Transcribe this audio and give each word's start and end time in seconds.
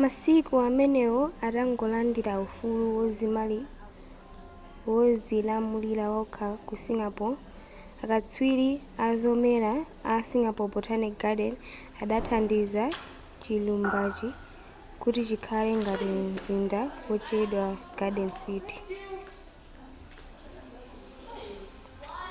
masiku 0.00 0.54
amenewo 0.68 1.22
atangolandila 1.46 2.32
ufulu 2.46 2.84
wozilamulira 4.98 6.04
wokha 6.14 6.46
ku 6.66 6.74
singapore 6.84 7.36
akatswiri 8.02 8.70
azomera 9.08 9.72
a 10.12 10.12
singapore 10.30 10.72
botanic 10.74 11.12
garden 11.22 11.54
adathandiza 12.02 12.84
chilumbachi 13.42 14.28
kuti 15.02 15.20
chikhale 15.28 15.72
ngati 15.80 16.06
mzinda 16.28 16.80
wotchedwa 17.08 17.64
garden 17.98 18.30
city 18.42 18.76